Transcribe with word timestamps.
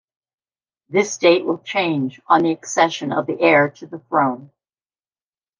This 0.89 1.15
date 1.19 1.45
will 1.45 1.59
change 1.59 2.19
on 2.25 2.41
the 2.41 2.51
accession 2.53 3.13
of 3.13 3.27
the 3.27 3.39
heir 3.39 3.69
to 3.69 3.85
the 3.85 3.99
throne. 3.99 4.49